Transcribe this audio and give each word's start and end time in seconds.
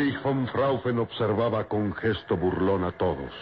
Erich 0.00 0.18
von 0.22 0.46
Fraufen 0.48 0.98
observaba 0.98 1.64
con 1.64 1.94
gesto 1.94 2.34
burlón 2.34 2.84
a 2.84 2.92
todos. 2.92 3.32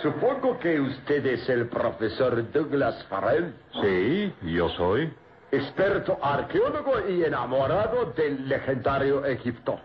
Supongo 0.00 0.58
que 0.58 0.80
usted 0.80 1.26
es 1.26 1.46
el 1.50 1.68
profesor 1.68 2.50
Douglas 2.50 3.04
Farrell. 3.10 3.52
Sí, 3.82 4.32
yo 4.40 4.70
soy. 4.70 5.12
Experto 5.50 6.18
arqueólogo 6.22 7.06
y 7.10 7.24
enamorado 7.24 8.06
del 8.16 8.48
legendario 8.48 9.22
Egipto. 9.26 9.78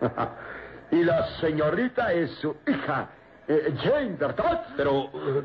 y 0.90 1.04
la 1.04 1.26
señorita 1.38 2.14
es 2.14 2.30
su 2.40 2.56
hija, 2.66 3.10
eh, 3.46 3.74
Jane, 3.76 4.16
¿verdad? 4.18 4.68
Pero, 4.74 5.10
eh, 5.12 5.42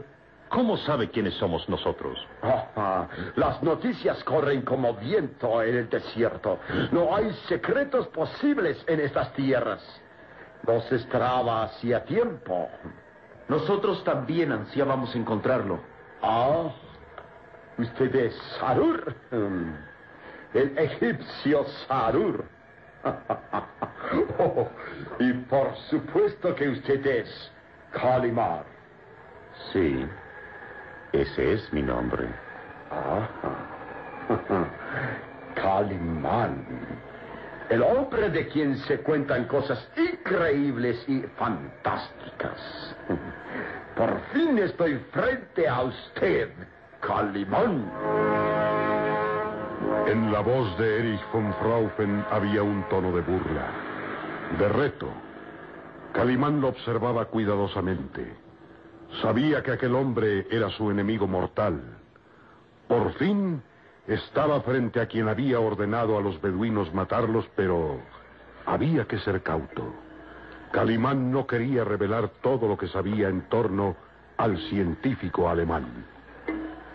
¿cómo 0.49 0.77
sabe 0.77 1.09
quiénes 1.09 1.33
somos 1.35 1.67
nosotros? 1.69 2.17
Ah, 2.41 3.07
las 3.35 3.61
noticias 3.63 4.23
corren 4.23 4.61
como 4.61 4.93
viento 4.93 5.61
en 5.61 5.75
el 5.75 5.89
desierto. 5.89 6.59
No 6.91 7.15
hay 7.15 7.31
secretos 7.47 8.07
posibles 8.07 8.83
en 8.87 8.99
estas 8.99 9.33
tierras. 9.33 9.83
Nos 10.65 10.91
estraba 10.91 11.63
hacía 11.63 12.03
tiempo. 12.03 12.69
Nosotros 13.47 14.03
también 14.03 14.51
ansiábamos 14.51 15.15
encontrarlo. 15.15 15.79
Ah, 16.21 16.69
usted 17.77 18.15
es 18.15 18.35
Sarur. 18.59 19.15
El 20.53 20.77
egipcio 20.77 21.65
Sarur. 21.87 22.45
Oh, 24.39 24.69
y 25.19 25.33
por 25.33 25.75
supuesto 25.89 26.55
que 26.55 26.69
usted 26.69 27.05
es 27.05 27.51
Kalimar. 27.91 28.63
Sí, 29.73 30.05
ese 31.11 31.53
es 31.53 31.73
mi 31.73 31.81
nombre. 31.81 32.27
Ah, 32.91 33.27
Calimán. 35.55 36.65
El 37.69 37.81
hombre 37.81 38.29
de 38.29 38.47
quien 38.47 38.77
se 38.79 38.99
cuentan 38.99 39.45
cosas 39.45 39.85
increíbles 39.97 41.03
y 41.07 41.21
fantásticas. 41.37 42.95
Por 43.97 44.19
fin 44.31 44.57
estoy 44.59 44.95
frente 45.11 45.67
a 45.67 45.81
usted, 45.81 46.49
Calimán. 47.01 47.91
En 50.07 50.31
la 50.31 50.39
voz 50.39 50.77
de 50.77 50.99
Erich 50.99 51.31
von 51.33 51.53
Fraufen 51.55 52.23
había 52.31 52.63
un 52.63 52.87
tono 52.89 53.11
de 53.11 53.21
burla, 53.21 53.67
de 54.57 54.69
reto. 54.69 55.09
Calimán 56.13 56.61
lo 56.61 56.69
observaba 56.69 57.25
cuidadosamente. 57.25 58.46
Sabía 59.21 59.63
que 59.63 59.71
aquel 59.71 59.95
hombre 59.95 60.47
era 60.51 60.69
su 60.69 60.91
enemigo 60.91 61.27
mortal. 61.27 61.81
Por 62.87 63.13
fin 63.13 63.61
estaba 64.07 64.61
frente 64.61 65.01
a 65.01 65.07
quien 65.07 65.27
había 65.27 65.59
ordenado 65.59 66.17
a 66.17 66.21
los 66.21 66.39
beduinos 66.41 66.93
matarlos, 66.93 67.49
pero 67.55 67.99
había 68.65 69.05
que 69.05 69.19
ser 69.19 69.41
cauto. 69.41 69.93
Calimán 70.71 71.31
no 71.31 71.47
quería 71.47 71.83
revelar 71.83 72.29
todo 72.41 72.67
lo 72.67 72.77
que 72.77 72.87
sabía 72.87 73.29
en 73.29 73.49
torno 73.49 73.95
al 74.37 74.57
científico 74.69 75.49
alemán. 75.49 76.05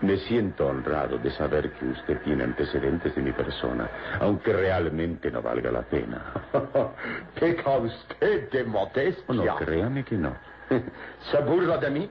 Me 0.02 0.16
siento 0.16 0.66
honrado 0.66 1.18
de 1.18 1.30
saber 1.30 1.72
que 1.72 1.86
usted 1.86 2.20
tiene 2.22 2.42
antecedentes 2.42 3.14
de 3.14 3.22
mi 3.22 3.32
persona, 3.32 3.88
aunque 4.20 4.52
realmente 4.52 5.30
no 5.30 5.40
valga 5.40 5.70
la 5.70 5.82
pena. 5.82 6.24
¿Peca 7.40 7.78
usted 7.78 8.50
de 8.50 8.64
modestia? 8.64 9.34
No, 9.34 9.56
créame 9.56 10.04
que 10.04 10.16
no. 10.16 10.34
¿Se 11.30 11.38
burla 11.38 11.78
de 11.78 11.90
mí? 11.90 12.10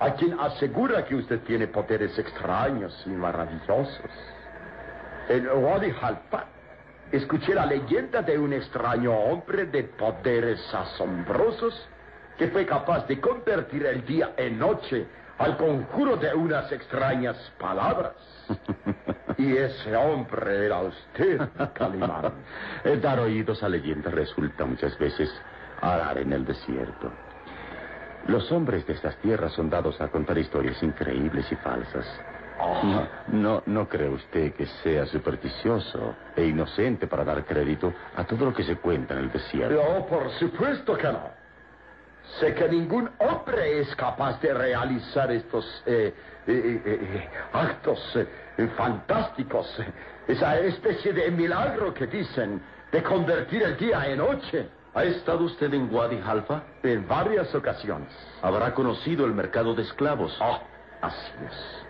¿A 0.00 0.12
quien 0.14 0.38
asegura 0.38 1.04
que 1.04 1.14
usted 1.14 1.40
tiene 1.40 1.66
poderes 1.68 2.18
extraños 2.18 3.02
y 3.06 3.10
maravillosos? 3.10 4.10
En 5.28 5.48
Wadi 5.48 5.94
Halfa 6.00 6.44
escuché 7.12 7.54
la 7.54 7.64
leyenda 7.64 8.22
de 8.22 8.38
un 8.38 8.52
extraño 8.52 9.12
hombre 9.12 9.66
de 9.66 9.84
poderes 9.84 10.60
asombrosos 10.74 11.88
que 12.36 12.48
fue 12.48 12.66
capaz 12.66 13.06
de 13.06 13.20
convertir 13.20 13.86
el 13.86 14.04
día 14.04 14.32
en 14.36 14.58
noche 14.58 15.06
al 15.38 15.56
conjuro 15.56 16.16
de 16.16 16.34
unas 16.34 16.70
extrañas 16.72 17.36
palabras. 17.58 18.14
Y 19.36 19.56
ese 19.56 19.96
hombre 19.96 20.66
era 20.66 20.80
usted, 20.82 21.40
Calimán. 21.74 22.34
Dar 23.02 23.18
oídos 23.18 23.64
a 23.64 23.68
leyendas 23.68 24.14
resulta 24.14 24.64
muchas 24.64 24.96
veces 24.96 25.28
arar 25.92 26.18
en 26.18 26.32
el 26.32 26.44
desierto. 26.44 27.10
Los 28.26 28.50
hombres 28.52 28.86
de 28.86 28.94
estas 28.94 29.16
tierras 29.18 29.52
son 29.52 29.68
dados 29.68 30.00
a 30.00 30.08
contar 30.08 30.38
historias 30.38 30.82
increíbles 30.82 31.50
y 31.52 31.56
falsas. 31.56 32.06
No, 32.82 33.08
no, 33.28 33.62
no 33.66 33.88
cree 33.88 34.08
usted 34.08 34.54
que 34.54 34.66
sea 34.82 35.04
supersticioso 35.06 36.14
e 36.36 36.46
inocente 36.46 37.06
para 37.06 37.24
dar 37.24 37.44
crédito 37.44 37.92
a 38.16 38.24
todo 38.24 38.46
lo 38.46 38.54
que 38.54 38.62
se 38.62 38.76
cuenta 38.76 39.14
en 39.14 39.20
el 39.20 39.32
desierto. 39.32 39.74
No, 39.74 40.06
por 40.06 40.30
supuesto 40.30 40.96
que 40.96 41.08
no. 41.08 41.44
Sé 42.40 42.54
que 42.54 42.68
ningún 42.68 43.10
hombre 43.18 43.80
es 43.80 43.94
capaz 43.96 44.40
de 44.40 44.54
realizar 44.54 45.30
estos 45.30 45.82
eh, 45.84 46.14
eh, 46.46 46.82
eh, 46.84 47.28
actos 47.52 48.18
fantásticos, 48.76 49.78
esa 50.26 50.58
especie 50.60 51.12
de 51.12 51.30
milagro 51.30 51.92
que 51.92 52.06
dicen 52.06 52.62
de 52.90 53.02
convertir 53.02 53.62
el 53.62 53.76
día 53.76 54.06
en 54.06 54.18
noche. 54.18 54.68
¿Ha 54.94 55.02
estado 55.02 55.44
usted 55.44 55.74
en 55.74 55.92
Wadi 55.92 56.20
Halfa? 56.24 56.62
En 56.84 57.06
varias 57.08 57.52
ocasiones. 57.52 58.08
Habrá 58.42 58.72
conocido 58.74 59.26
el 59.26 59.34
mercado 59.34 59.74
de 59.74 59.82
esclavos. 59.82 60.36
Ah, 60.40 60.60
así 61.00 61.32
es. 61.44 61.84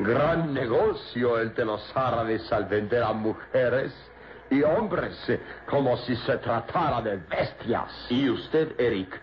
Gran 0.00 0.52
negocio 0.52 1.38
el 1.38 1.54
de 1.54 1.64
los 1.64 1.96
árabes 1.96 2.52
al 2.52 2.64
vender 2.64 3.04
a 3.04 3.12
mujeres 3.12 3.92
y 4.50 4.62
hombres 4.64 5.16
como 5.66 5.96
si 5.98 6.16
se 6.16 6.38
tratara 6.38 7.00
de 7.02 7.18
bestias. 7.18 8.06
Y 8.08 8.28
usted, 8.28 8.74
Eric, 8.80 9.20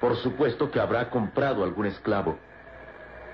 por 0.00 0.14
supuesto 0.18 0.70
que 0.70 0.78
habrá 0.78 1.10
comprado 1.10 1.64
algún 1.64 1.86
esclavo. 1.86 2.38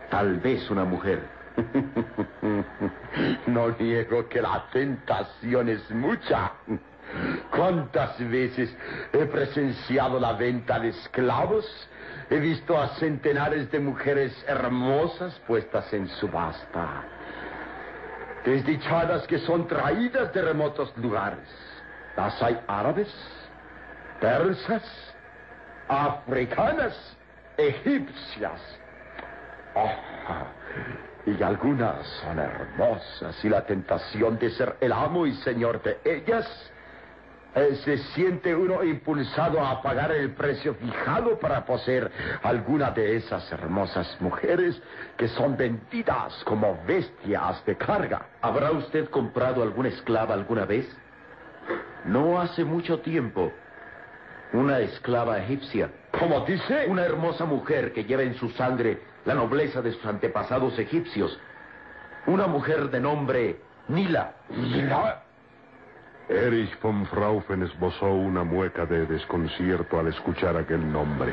Tal 0.08 0.38
vez 0.38 0.70
una 0.70 0.84
mujer. 0.84 1.20
no 3.46 3.68
niego 3.78 4.28
que 4.28 4.40
la 4.40 4.64
tentación 4.72 5.68
es 5.68 5.90
mucha. 5.90 6.52
¿Cuántas 7.50 8.18
veces 8.18 8.74
he 9.12 9.24
presenciado 9.26 10.20
la 10.20 10.32
venta 10.32 10.78
de 10.78 10.88
esclavos? 10.88 11.64
He 12.28 12.38
visto 12.38 12.80
a 12.80 12.88
centenares 12.96 13.70
de 13.70 13.80
mujeres 13.80 14.32
hermosas 14.46 15.34
puestas 15.46 15.92
en 15.92 16.08
subasta. 16.08 17.04
Desdichadas 18.44 19.26
que 19.26 19.38
son 19.38 19.66
traídas 19.66 20.32
de 20.32 20.42
remotos 20.42 20.92
lugares. 20.98 21.48
Las 22.16 22.42
hay 22.42 22.58
árabes, 22.66 23.12
persas, 24.20 25.14
africanas, 25.88 27.16
egipcias. 27.56 28.60
Oh, 29.74 29.90
y 31.26 31.42
algunas 31.42 32.06
son 32.22 32.38
hermosas 32.38 33.44
y 33.44 33.48
la 33.48 33.62
tentación 33.64 34.38
de 34.38 34.50
ser 34.50 34.76
el 34.80 34.92
amo 34.92 35.26
y 35.26 35.34
señor 35.36 35.82
de 35.82 35.98
ellas 36.04 36.46
eh, 37.56 37.74
se 37.86 37.96
siente 38.14 38.54
uno 38.54 38.84
impulsado 38.84 39.64
a 39.66 39.80
pagar 39.80 40.12
el 40.12 40.32
precio 40.34 40.74
fijado 40.74 41.38
para 41.38 41.64
poseer 41.64 42.10
alguna 42.42 42.90
de 42.90 43.16
esas 43.16 43.50
hermosas 43.50 44.14
mujeres 44.20 44.78
que 45.16 45.26
son 45.28 45.56
vendidas 45.56 46.34
como 46.44 46.78
bestias 46.86 47.64
de 47.64 47.74
carga. 47.76 48.26
¿Habrá 48.42 48.72
usted 48.72 49.08
comprado 49.08 49.62
alguna 49.62 49.88
esclava 49.88 50.34
alguna 50.34 50.66
vez? 50.66 50.86
No 52.04 52.38
hace 52.38 52.62
mucho 52.62 53.00
tiempo. 53.00 53.50
Una 54.52 54.80
esclava 54.80 55.38
egipcia. 55.38 55.90
¿Cómo 56.18 56.40
dice? 56.40 56.86
Una 56.88 57.06
hermosa 57.06 57.46
mujer 57.46 57.94
que 57.94 58.04
lleva 58.04 58.22
en 58.22 58.34
su 58.34 58.50
sangre 58.50 59.00
la 59.24 59.32
nobleza 59.32 59.80
de 59.80 59.92
sus 59.92 60.04
antepasados 60.04 60.78
egipcios. 60.78 61.40
Una 62.26 62.46
mujer 62.46 62.90
de 62.90 63.00
nombre 63.00 63.60
Nila. 63.88 64.34
¿Nila? 64.50 65.25
Erich 66.28 66.76
von 66.80 67.06
Fraufen 67.06 67.62
esbozó 67.62 68.06
una 68.12 68.42
mueca 68.42 68.84
de 68.84 69.06
desconcierto 69.06 70.00
al 70.00 70.08
escuchar 70.08 70.56
aquel 70.56 70.92
nombre. 70.92 71.32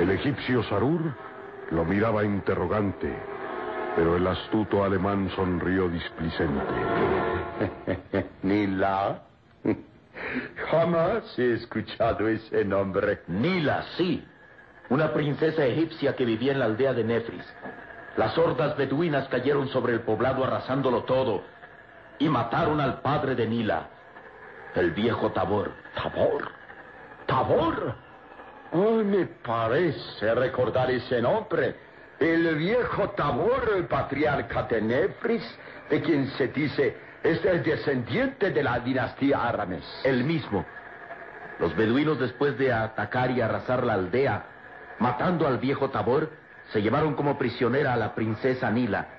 El 0.00 0.10
egipcio 0.10 0.62
Sarur 0.62 1.02
lo 1.70 1.84
miraba 1.84 2.24
interrogante, 2.24 3.14
pero 3.94 4.16
el 4.16 4.26
astuto 4.26 4.82
alemán 4.82 5.30
sonrió 5.36 5.90
displicente. 5.90 6.64
¿Nila? 8.42 9.22
Jamás 10.70 11.38
he 11.38 11.54
escuchado 11.54 12.28
ese 12.28 12.64
nombre. 12.64 13.20
Nila, 13.26 13.84
sí. 13.98 14.26
Una 14.88 15.12
princesa 15.12 15.66
egipcia 15.66 16.16
que 16.16 16.24
vivía 16.24 16.52
en 16.52 16.60
la 16.60 16.64
aldea 16.64 16.94
de 16.94 17.04
Nefris. 17.04 17.44
Las 18.16 18.38
hordas 18.38 18.74
beduinas 18.78 19.28
cayeron 19.28 19.68
sobre 19.68 19.92
el 19.92 20.00
poblado 20.00 20.44
arrasándolo 20.44 21.02
todo 21.04 21.55
y 22.18 22.28
mataron 22.28 22.80
al 22.80 23.00
padre 23.00 23.34
de 23.34 23.46
Nila, 23.46 23.88
el 24.74 24.90
viejo 24.92 25.32
Tabor. 25.32 25.72
¿Tabor? 25.94 26.50
¿Tabor? 27.26 27.94
Oh, 28.72 29.02
me 29.04 29.26
parece 29.26 30.34
recordar 30.34 30.90
ese 30.90 31.20
nombre. 31.20 31.74
El 32.18 32.54
viejo 32.56 33.10
Tabor, 33.10 33.72
el 33.76 33.84
patriarca 33.86 34.62
de 34.64 34.80
Nefris, 34.80 35.58
de 35.90 36.02
quien 36.02 36.28
se 36.32 36.48
dice 36.48 36.96
es 37.22 37.44
el 37.44 37.62
descendiente 37.62 38.50
de 38.50 38.62
la 38.62 38.78
dinastía 38.80 39.48
Arames. 39.48 39.84
El 40.04 40.24
mismo. 40.24 40.64
Los 41.58 41.74
beduinos, 41.74 42.18
después 42.18 42.56
de 42.58 42.72
atacar 42.72 43.30
y 43.30 43.40
arrasar 43.40 43.84
la 43.84 43.94
aldea, 43.94 44.44
matando 44.98 45.46
al 45.46 45.58
viejo 45.58 45.90
Tabor, 45.90 46.30
se 46.72 46.82
llevaron 46.82 47.14
como 47.14 47.38
prisionera 47.38 47.94
a 47.94 47.96
la 47.96 48.14
princesa 48.14 48.70
Nila 48.70 49.15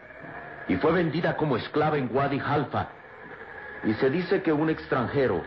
y 0.68 0.76
fue 0.78 0.92
vendida 0.92 1.38
como 1.38 1.58
esclava 1.58 1.98
en 1.98 2.10
Wadi 2.14 2.40
Halfa. 2.40 2.88
Y 3.84 3.94
se 3.96 4.10
dice 4.10 4.42
que 4.42 4.52
un 4.52 4.70
extranjero, 4.70 5.44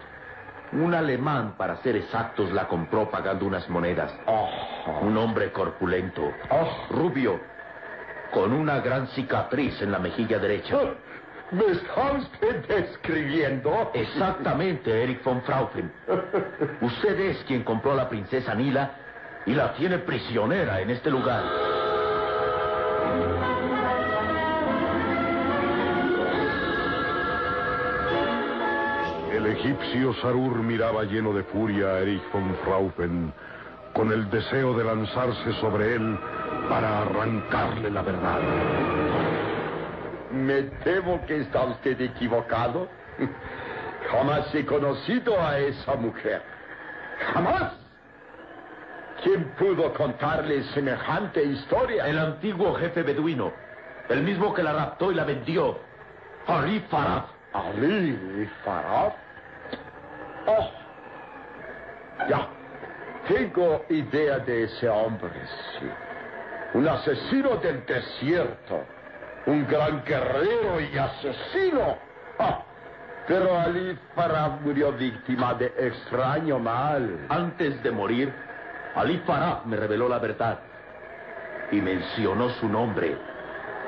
un 0.72 0.94
alemán 0.94 1.54
para 1.58 1.76
ser 1.82 1.96
exactos, 1.96 2.52
la 2.52 2.68
compró 2.68 3.10
pagando 3.10 3.44
unas 3.46 3.68
monedas. 3.68 4.12
Oh, 4.26 4.48
Un 5.02 5.16
hombre 5.16 5.52
corpulento, 5.52 6.32
rubio, 6.90 7.40
con 8.32 8.52
una 8.52 8.80
gran 8.80 9.08
cicatriz 9.08 9.80
en 9.82 9.92
la 9.92 9.98
mejilla 9.98 10.38
derecha. 10.38 10.76
¿Me 11.50 11.66
está 11.66 12.12
usted 12.12 12.64
describiendo? 12.68 13.90
Exactamente, 13.92 15.02
Eric 15.02 15.24
von 15.24 15.42
Fraufen. 15.42 15.92
Usted 16.80 17.18
es 17.18 17.42
quien 17.44 17.64
compró 17.64 17.92
a 17.92 17.96
la 17.96 18.08
princesa 18.08 18.54
Nila 18.54 18.92
y 19.46 19.54
la 19.54 19.72
tiene 19.74 19.98
prisionera 19.98 20.80
en 20.80 20.90
este 20.90 21.10
lugar. 21.10 21.42
Egipcio 29.60 30.14
Sarur 30.22 30.62
miraba 30.62 31.04
lleno 31.04 31.34
de 31.34 31.42
furia 31.44 31.88
a 31.88 32.00
Erich 32.00 32.22
von 32.32 32.56
Fraufen, 32.64 33.32
con 33.92 34.10
el 34.10 34.30
deseo 34.30 34.72
de 34.72 34.84
lanzarse 34.84 35.52
sobre 35.60 35.96
él 35.96 36.18
para 36.68 37.02
arrancarle 37.02 37.90
la 37.90 38.02
verdad. 38.02 38.40
Me 40.32 40.62
temo 40.84 41.20
que 41.26 41.42
está 41.42 41.64
usted 41.64 42.00
equivocado. 42.00 42.88
Jamás 44.10 44.54
he 44.54 44.64
conocido 44.64 45.38
a 45.38 45.58
esa 45.58 45.94
mujer. 45.94 46.42
Jamás. 47.34 47.72
¿Quién 49.22 49.44
pudo 49.58 49.92
contarle 49.92 50.62
semejante 50.72 51.44
historia? 51.44 52.06
El 52.06 52.18
antiguo 52.18 52.74
jefe 52.76 53.02
beduino, 53.02 53.52
el 54.08 54.22
mismo 54.22 54.54
que 54.54 54.62
la 54.62 54.72
raptó 54.72 55.12
y 55.12 55.14
la 55.14 55.24
vendió, 55.24 55.78
Ali 56.46 56.80
Farad. 56.88 57.24
Ali 57.52 58.48
Farad. 58.64 59.12
Oh. 60.46 60.70
Ya. 62.28 62.46
Tengo 63.28 63.84
idea 63.88 64.38
de 64.40 64.64
ese 64.64 64.88
hombre, 64.88 65.30
sí. 65.78 65.86
Un 66.74 66.88
asesino 66.88 67.56
del 67.56 67.84
desierto. 67.86 68.84
Un 69.46 69.66
gran 69.66 70.02
guerrero 70.04 70.80
y 70.80 70.96
asesino. 70.98 71.96
Ah, 72.38 72.62
Pero 73.26 73.58
Ali 73.58 73.96
Farad 74.14 74.60
murió 74.60 74.92
víctima 74.92 75.54
de 75.54 75.66
extraño 75.78 76.58
mal. 76.58 77.26
Antes 77.28 77.82
de 77.82 77.90
morir, 77.90 78.32
Ali 78.94 79.18
Farad 79.26 79.62
me 79.64 79.76
reveló 79.76 80.08
la 80.08 80.18
verdad 80.18 80.58
y 81.70 81.80
mencionó 81.80 82.48
su 82.50 82.68
nombre, 82.68 83.16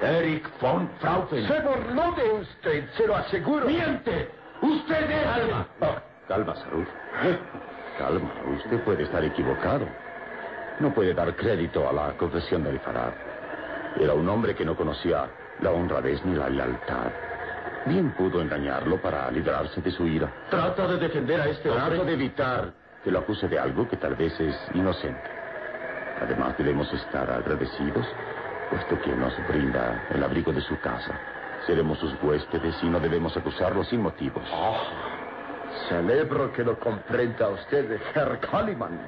Eric 0.01 0.49
von 0.61 0.89
Fraufen. 1.01 1.47
Se 1.49 1.61
burló 1.61 2.13
de 2.13 2.31
usted, 2.41 2.89
se 2.97 3.07
lo 3.07 3.17
aseguro. 3.17 3.67
¡Miente! 3.67 4.31
¡Usted 4.61 5.11
es! 5.11 5.25
Calma. 5.25 5.67
Ah, 5.81 6.03
Calma, 6.33 6.55
Sarur. 6.57 6.87
Calma, 7.99 8.31
usted 8.57 8.81
puede 8.85 9.03
estar 9.03 9.23
equivocado. 9.23 9.87
No 10.81 10.95
puede 10.95 11.13
dar 11.13 11.35
crédito 11.37 11.87
a 11.87 11.93
la 11.93 12.13
confesión 12.17 12.65
del 12.65 12.81
Farad. 12.81 13.13
Era 14.01 14.15
un 14.15 14.27
hombre 14.31 14.55
que 14.55 14.65
no 14.65 14.75
conocía 14.75 15.29
la 15.61 15.71
honradez 15.71 16.25
ni 16.25 16.35
la 16.35 16.49
lealtad. 16.49 17.11
Bien 17.85 18.11
pudo 18.13 18.41
engañarlo 18.41 18.97
para 19.03 19.31
librarse 19.31 19.83
de 19.83 19.91
su 19.91 20.07
ira. 20.07 20.33
Trata 20.49 20.87
de 20.89 20.97
defender 20.97 21.39
a 21.39 21.49
este 21.49 21.69
Trato 21.69 21.91
hombre. 22.01 22.05
de 22.07 22.13
evitar 22.15 22.73
que 23.05 23.11
lo 23.11 23.19
acuse 23.19 23.47
de 23.49 23.59
algo 23.59 23.87
que 23.87 23.99
tal 23.99 24.15
vez 24.15 24.39
es 24.41 24.57
inocente. 24.73 25.21
Además, 26.23 26.57
debemos 26.57 26.91
estar 26.95 27.31
agradecidos, 27.31 28.07
puesto 28.71 28.99
que 29.03 29.11
nos 29.15 29.35
brinda 29.49 30.07
el 30.15 30.23
abrigo 30.23 30.51
de 30.53 30.63
su 30.63 30.79
casa. 30.81 31.13
Seremos 31.67 31.99
sus 31.99 32.15
huéspedes 32.23 32.75
y 32.83 32.89
no 32.89 32.99
debemos 33.01 33.37
acusarlo 33.37 33.85
sin 33.85 34.01
motivos. 34.01 34.43
Ah, 34.51 35.12
celebro 35.89 36.53
que 36.53 36.65
lo 36.65 36.79
comprenda 36.79 37.49
usted, 37.49 38.01
Herr 38.15 38.39
Kaliman. 38.41 38.99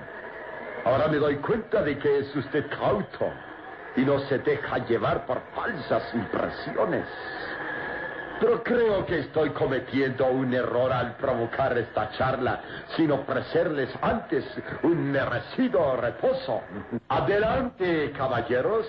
Ahora 0.84 1.08
me 1.08 1.16
doy 1.16 1.36
cuenta 1.36 1.82
de 1.82 1.98
que 1.98 2.18
es 2.18 2.36
usted 2.36 2.66
cauto 2.68 3.30
y 3.96 4.02
no 4.02 4.18
se 4.20 4.38
deja 4.38 4.78
llevar 4.78 5.24
por 5.26 5.40
falsas 5.54 6.02
impresiones. 6.14 7.06
Pero 8.40 8.62
creo 8.62 9.06
que 9.06 9.20
estoy 9.20 9.50
cometiendo 9.50 10.26
un 10.26 10.52
error 10.52 10.92
al 10.92 11.16
provocar 11.16 11.78
esta 11.78 12.10
charla 12.10 12.60
sin 12.96 13.12
ofrecerles 13.12 13.88
antes 14.02 14.44
un 14.82 15.12
merecido 15.12 15.96
reposo. 15.96 16.60
Adelante, 17.08 18.12
caballeros. 18.16 18.86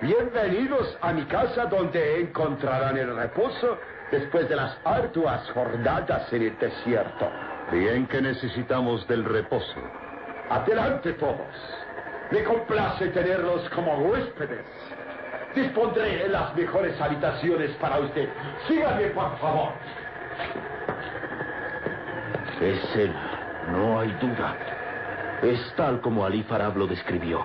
Bienvenidos 0.00 0.98
a 1.00 1.12
mi 1.12 1.24
casa 1.26 1.66
donde 1.66 2.22
encontrarán 2.22 2.96
el 2.96 3.14
reposo 3.14 3.78
después 4.12 4.48
de 4.48 4.54
las 4.54 4.78
arduas 4.84 5.50
jornadas 5.50 6.32
en 6.32 6.42
el 6.42 6.58
desierto. 6.58 7.28
Bien 7.72 8.06
que 8.06 8.20
necesitamos 8.20 9.08
del 9.08 9.24
reposo. 9.24 9.80
Adelante 10.50 11.14
todos. 11.14 11.56
Me 12.30 12.44
complace 12.44 13.08
tenerlos 13.08 13.68
como 13.70 13.96
huéspedes. 13.96 14.66
Dispondré 15.54 16.26
en 16.26 16.32
las 16.32 16.54
mejores 16.54 16.98
habitaciones 17.00 17.70
para 17.80 17.98
usted. 18.00 18.28
Síganme, 18.68 19.06
por 19.08 19.36
favor. 19.38 19.72
Es 22.60 22.96
él, 22.96 23.12
no 23.70 24.00
hay 24.00 24.10
duda. 24.20 24.56
Es 25.42 25.74
tal 25.74 26.00
como 26.00 26.24
Ali 26.24 26.42
Farab 26.44 26.76
lo 26.76 26.86
describió. 26.86 27.44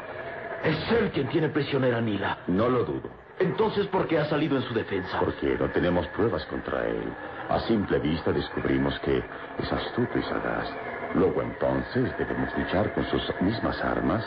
Es 0.64 0.92
él 0.92 1.12
quien 1.12 1.28
tiene 1.30 1.50
prisionera 1.50 1.98
a 1.98 2.02
Nila. 2.02 2.38
No 2.48 2.70
lo 2.70 2.84
dudo, 2.84 3.10
Entonces, 3.40 3.86
¿por 3.88 4.08
qué 4.08 4.18
ha 4.18 4.26
salido 4.26 4.58
en 4.58 4.64
su 4.64 4.74
defensa? 4.74 5.20
porque 5.20 5.56
no 5.60 5.70
tenemos 5.70 6.08
pruebas 6.08 6.44
contra 6.46 6.86
él. 6.88 7.04
A 7.50 7.60
simple 7.62 8.00
vista 8.00 8.32
descubrimos 8.32 8.98
que 9.00 9.18
es 9.60 9.72
astuto 9.72 10.18
y 10.18 10.24
sagaz. 10.24 10.68
Luego 11.14 11.42
entonces 11.42 12.18
debemos 12.18 12.50
luchar 12.58 12.94
con 12.94 13.06
sus 13.06 13.22
mismas 13.42 13.80
armas, 13.84 14.26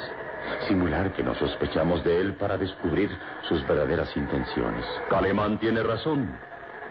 simular 0.68 1.12
que 1.12 1.22
no 1.22 1.34
sospechamos 1.34 2.04
de 2.04 2.20
él 2.20 2.34
para 2.34 2.56
descubrir 2.56 3.10
sus 3.48 3.66
verdaderas 3.66 4.16
intenciones. 4.16 4.84
Calemán 5.08 5.58
tiene 5.58 5.82
razón. 5.82 6.30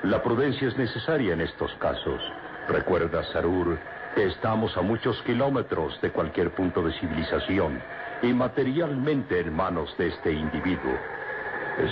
La 0.03 0.21
prudencia 0.21 0.67
es 0.67 0.77
necesaria 0.77 1.33
en 1.33 1.41
estos 1.41 1.73
casos. 1.75 2.21
Recuerda, 2.67 3.23
Sarur, 3.31 3.77
que 4.13 4.25
estamos 4.25 4.75
a 4.77 4.81
muchos 4.81 5.21
kilómetros 5.23 5.99
de 6.01 6.11
cualquier 6.11 6.51
punto 6.51 6.81
de 6.81 6.91
civilización 6.99 7.81
y 8.21 8.33
materialmente 8.33 9.39
en 9.39 9.55
manos 9.55 9.95
de 9.97 10.07
este 10.07 10.33
individuo. 10.33 10.97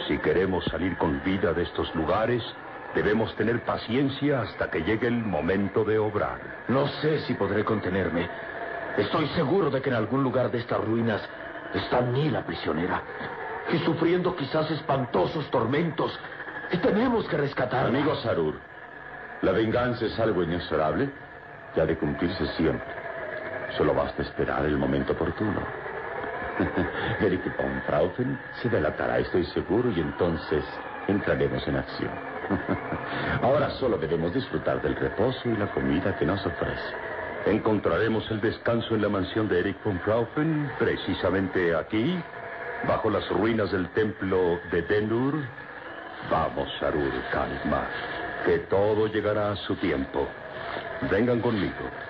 Si 0.08 0.18
queremos 0.18 0.66
salir 0.66 0.98
con 0.98 1.24
vida 1.24 1.54
de 1.54 1.64
estos 1.64 1.94
lugares, 1.96 2.44
debemos 2.94 3.34
tener 3.36 3.64
paciencia 3.64 4.42
hasta 4.42 4.70
que 4.70 4.84
llegue 4.84 5.08
el 5.08 5.18
momento 5.18 5.86
de 5.86 5.98
obrar. 5.98 6.40
No 6.68 6.88
sé 7.02 7.22
si 7.22 7.34
podré 7.36 7.64
contenerme. 7.64 8.28
Estoy 8.98 9.28
seguro 9.30 9.70
de 9.70 9.82
que 9.82 9.90
en 9.90 9.96
algún 9.96 10.24
lugar 10.24 10.52
de 10.52 10.60
estas 10.60 10.84
ruinas 10.84 11.22
está 11.74 12.02
Nila 12.02 12.46
prisionera. 12.46 13.02
Y 13.72 13.80
sufriendo 13.80 14.36
quizás 14.36 14.70
espantosos 14.72 15.50
tormentos. 15.52 16.18
Y 16.72 16.78
tenemos 16.78 17.26
que 17.28 17.38
rescatarla. 17.38 17.88
Amigo 17.88 18.16
Sarur, 18.18 18.56
la 19.42 19.52
venganza 19.54 20.06
es 20.06 20.20
algo 20.20 20.44
inexorable 20.44 21.10
y 21.76 21.80
ha 21.80 21.86
de 21.86 21.98
cumplirse 21.98 22.46
siempre. 22.58 22.88
Solo 23.78 23.94
basta 23.94 24.22
esperar 24.22 24.66
el 24.66 24.78
momento 24.78 25.14
oportuno. 25.14 25.62
Eric 27.22 27.58
von 27.58 27.82
Fraufen 27.86 28.40
se 28.62 28.70
delatará, 28.70 29.20
estoy 29.20 29.46
seguro, 29.46 29.92
y 29.92 30.00
entonces 30.00 30.64
entraremos 31.08 31.68
en 31.68 31.78
acción. 31.78 32.12
Ahora 33.42 33.70
solo 33.72 33.98
debemos 33.98 34.34
disfrutar 34.34 34.82
del 34.82 34.96
reposo 34.96 35.50
y 35.50 35.56
la 35.56 35.68
comida 35.68 36.18
que 36.18 36.26
nos 36.26 36.46
ofrece. 36.46 36.96
Encontraremos 37.46 38.30
el 38.32 38.42
descanso 38.42 38.96
en 38.96 39.02
la 39.02 39.10
mansión 39.10 39.48
de 39.48 39.60
Eric 39.60 39.84
von 39.84 40.00
Fraufen, 40.00 40.70
precisamente 40.80 41.76
aquí, 41.76 42.20
bajo 42.88 43.10
las 43.10 43.28
ruinas 43.30 43.72
del 43.72 43.88
templo 43.90 44.60
de 44.72 44.82
Denur. 44.82 45.36
Vamos, 46.30 46.68
Sarur, 46.80 47.12
calma, 47.32 47.88
que 48.46 48.60
todo 48.70 49.08
llegará 49.08 49.52
a 49.52 49.56
su 49.56 49.76
tiempo. 49.76 50.28
Vengan 51.10 51.40
conmigo. 51.40 52.07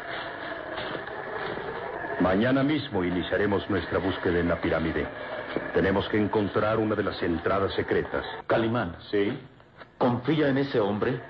Mañana 2.20 2.64
mismo 2.64 3.04
iniciaremos 3.04 3.70
nuestra 3.70 4.00
búsqueda 4.00 4.40
en 4.40 4.48
la 4.48 4.60
pirámide. 4.60 5.06
Tenemos 5.74 6.10
que 6.10 6.18
encontrar 6.18 6.80
una 6.80 6.96
de 6.96 7.04
las 7.04 7.22
entradas 7.22 7.74
secretas. 7.74 8.26
Calimán. 8.48 8.96
¿Sí? 9.12 9.38
¿Confía 10.00 10.50
en 10.50 10.58
ese 10.58 10.80
hombre? 10.80 11.22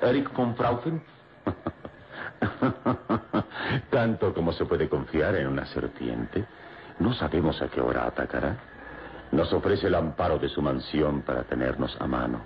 Eric 0.00 0.32
von 0.32 0.54
Fraufen. 0.54 1.02
Tanto 3.90 4.32
como 4.32 4.52
se 4.52 4.64
puede 4.64 4.88
confiar 4.88 5.34
en 5.34 5.48
una 5.48 5.66
serpiente. 5.66 6.44
No 7.00 7.12
sabemos 7.14 7.60
a 7.60 7.68
qué 7.68 7.80
hora 7.80 8.06
atacará. 8.06 8.56
Nos 9.32 9.52
ofrece 9.52 9.88
el 9.88 9.96
amparo 9.96 10.38
de 10.38 10.48
su 10.48 10.62
mansión 10.62 11.22
para 11.22 11.42
tenernos 11.44 12.00
a 12.00 12.06
mano. 12.06 12.42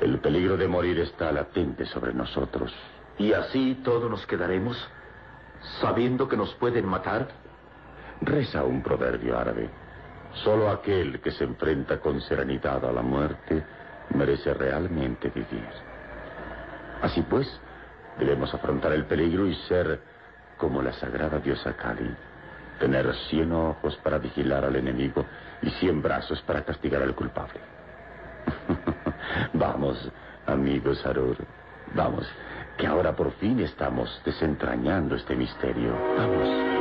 El 0.00 0.18
peligro 0.18 0.56
de 0.56 0.66
morir 0.66 0.98
está 0.98 1.30
latente 1.30 1.86
sobre 1.86 2.12
nosotros. 2.12 2.74
¿Y 3.18 3.32
así 3.32 3.80
todos 3.82 4.10
nos 4.10 4.26
quedaremos? 4.26 4.76
Sabiendo 5.80 6.28
que 6.28 6.36
nos 6.36 6.54
pueden 6.54 6.86
matar? 6.86 7.28
Reza 8.20 8.64
un 8.64 8.82
proverbio 8.82 9.38
árabe. 9.38 9.68
Solo 10.44 10.70
aquel 10.70 11.20
que 11.20 11.30
se 11.30 11.44
enfrenta 11.44 11.98
con 11.98 12.20
serenidad 12.20 12.84
a 12.84 12.92
la 12.92 13.02
muerte 13.02 13.64
merece 14.14 14.52
realmente 14.54 15.30
vivir. 15.30 15.68
Así 17.02 17.22
pues, 17.22 17.48
debemos 18.18 18.52
afrontar 18.54 18.92
el 18.92 19.04
peligro 19.04 19.46
y 19.46 19.54
ser 19.66 20.00
como 20.56 20.82
la 20.82 20.92
sagrada 20.92 21.38
diosa 21.38 21.74
Kali. 21.74 22.14
Tener 22.78 23.14
cien 23.30 23.52
ojos 23.52 23.96
para 24.02 24.18
vigilar 24.18 24.64
al 24.64 24.76
enemigo 24.76 25.24
y 25.62 25.70
cien 25.70 26.02
brazos 26.02 26.40
para 26.42 26.64
castigar 26.64 27.02
al 27.02 27.14
culpable. 27.14 27.60
Vamos, 29.54 30.10
amigos 30.46 31.04
Arur. 31.06 31.36
Vamos, 31.94 32.26
que 32.76 32.86
ahora 32.86 33.14
por 33.14 33.32
fin 33.32 33.60
estamos 33.60 34.08
desentrañando 34.24 35.16
este 35.16 35.34
misterio. 35.34 35.92
Vamos. 36.16 36.76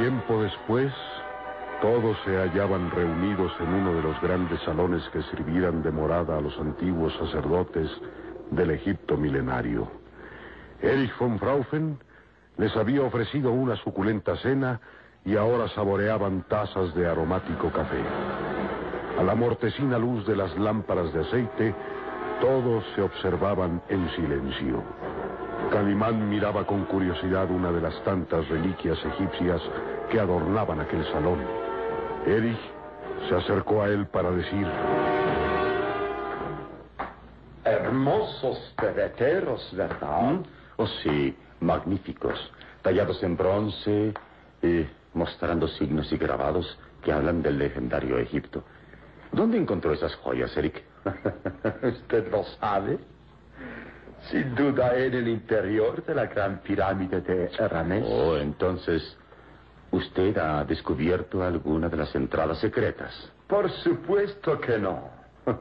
Tiempo 0.00 0.42
después, 0.42 0.92
todos 1.82 2.16
se 2.24 2.36
hallaban 2.36 2.90
reunidos 2.90 3.52
en 3.60 3.68
uno 3.68 3.94
de 3.94 4.02
los 4.02 4.20
grandes 4.20 4.60
salones 4.62 5.02
que 5.12 5.22
sirvieran 5.24 5.82
de 5.82 5.90
morada 5.90 6.38
a 6.38 6.40
los 6.40 6.56
antiguos 6.58 7.12
sacerdotes 7.18 7.90
del 8.50 8.70
Egipto 8.70 9.16
milenario. 9.16 9.90
Erich 10.80 11.16
von 11.18 11.38
Fraufen 11.38 11.98
les 12.58 12.76
había 12.76 13.02
ofrecido 13.02 13.52
una 13.52 13.76
suculenta 13.76 14.36
cena 14.36 14.80
y 15.24 15.36
ahora 15.36 15.68
saboreaban 15.68 16.42
tazas 16.48 16.94
de 16.94 17.06
aromático 17.06 17.70
café. 17.70 18.00
A 19.18 19.22
la 19.22 19.34
mortecina 19.34 19.98
luz 19.98 20.26
de 20.26 20.36
las 20.36 20.56
lámparas 20.58 21.12
de 21.12 21.20
aceite, 21.20 21.74
todos 22.40 22.84
se 22.94 23.02
observaban 23.02 23.82
en 23.88 24.08
silencio. 24.10 24.82
Calimán 25.70 26.28
miraba 26.28 26.66
con 26.66 26.84
curiosidad 26.84 27.50
una 27.50 27.72
de 27.72 27.80
las 27.80 27.98
tantas 28.04 28.48
reliquias 28.48 28.98
egipcias 29.04 29.60
que 30.10 30.20
adornaban 30.20 30.80
aquel 30.80 31.04
salón. 31.06 31.40
Erich 32.26 32.60
se 33.28 33.34
acercó 33.34 33.82
a 33.82 33.88
él 33.88 34.06
para 34.06 34.30
decir... 34.30 34.66
Hermosos 37.64 38.74
pereteros, 38.76 39.68
¿verdad? 39.74 40.22
¿Mm? 40.22 40.42
Oh, 40.76 40.86
sí, 41.02 41.34
magníficos, 41.60 42.38
tallados 42.82 43.22
en 43.22 43.36
bronce 43.36 44.14
y 44.62 44.86
mostrando 45.14 45.68
signos 45.68 46.12
y 46.12 46.18
grabados 46.18 46.78
que 47.02 47.12
hablan 47.12 47.42
del 47.42 47.58
legendario 47.58 48.18
Egipto. 48.18 48.62
¿Dónde 49.32 49.58
encontró 49.58 49.92
esas 49.92 50.14
joyas, 50.16 50.56
Eric? 50.56 50.82
¿Usted 51.82 52.30
lo 52.30 52.44
sabe? 52.60 52.98
Sin 54.30 54.54
duda 54.54 54.96
en 54.96 55.14
el 55.14 55.28
interior 55.28 56.04
de 56.04 56.14
la 56.14 56.26
gran 56.26 56.58
pirámide 56.58 57.20
de 57.20 57.48
Ramés. 57.68 58.04
Oh, 58.06 58.36
entonces, 58.36 59.16
¿usted 59.90 60.36
ha 60.38 60.64
descubierto 60.64 61.42
alguna 61.42 61.88
de 61.88 61.96
las 61.96 62.14
entradas 62.14 62.58
secretas? 62.58 63.12
Por 63.46 63.70
supuesto 63.70 64.60
que 64.60 64.78
no. 64.78 65.10